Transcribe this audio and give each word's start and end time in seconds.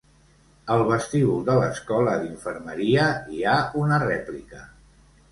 Al 0.75 0.83
vestíbul 0.91 1.43
de 1.49 1.57
l'Escola 1.59 2.15
d'Infermeria 2.23 3.03
hi 3.35 3.43
ha 3.51 3.57
una 3.83 4.01
rèplica. 4.05 4.63